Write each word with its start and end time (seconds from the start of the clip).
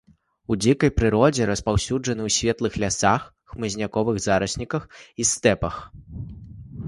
У 0.53 0.55
дзікай 0.63 0.91
прыродзе 0.99 1.43
распаўсюджаны 1.49 2.21
ў 2.29 2.35
светлых 2.37 2.73
лясах, 2.83 3.27
хмызняковых 3.53 4.17
зарасніках 4.25 4.83
і 5.25 5.27
стэпах. 5.33 5.75